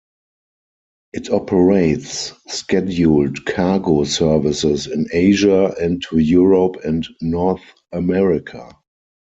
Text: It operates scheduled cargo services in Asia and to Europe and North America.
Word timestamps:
It 1.13 1.29
operates 1.29 2.33
scheduled 2.51 3.45
cargo 3.45 4.03
services 4.05 4.87
in 4.87 5.05
Asia 5.13 5.75
and 5.79 6.01
to 6.09 6.17
Europe 6.17 6.77
and 6.83 7.05
North 7.21 7.61
America. 7.91 8.75